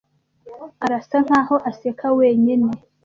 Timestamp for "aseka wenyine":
1.69-2.69